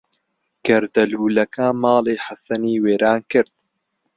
گەردەلوولەکە 0.65 1.67
ماڵی 1.83 2.21
حەسەنی 2.25 2.81
وێران 2.83 3.21
کرد. 3.31 3.55